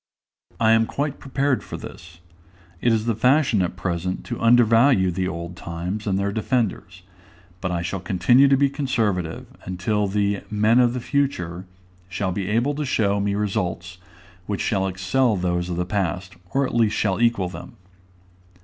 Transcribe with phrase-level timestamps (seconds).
[0.59, 2.21] I am quite prepared for this:
[2.81, 7.03] it is the fashion at present to undervalue the old times and their defenders;
[7.61, 11.67] but I shall continue to be conservative, until the "men of the future"
[12.09, 13.99] shall be able to show me results
[14.47, 17.75] which shall excel those of the past, or at least shall equal them.